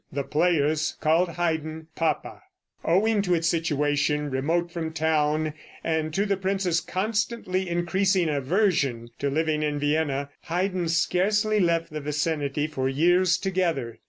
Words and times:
The 0.11 0.23
players 0.23 0.97
called 0.99 1.29
Haydn 1.35 1.85
"Papa." 1.95 2.41
[Illustration: 2.81 2.81
Fig. 2.81 2.93
53.] 2.95 2.97
Owing 3.13 3.21
to 3.21 3.33
its 3.35 3.47
situation, 3.47 4.29
remote 4.31 4.71
from 4.71 4.93
town, 4.93 5.53
and 5.83 6.11
to 6.15 6.25
the 6.25 6.37
prince's 6.37 6.81
constantly 6.81 7.69
increasing 7.69 8.27
aversion 8.27 9.09
to 9.19 9.29
living 9.29 9.61
in 9.61 9.77
Vienna, 9.77 10.31
Haydn 10.45 10.87
scarcely 10.89 11.59
left 11.59 11.91
the 11.91 12.01
vicinity 12.01 12.65
for 12.65 12.89
years 12.89 13.37
together. 13.37 13.99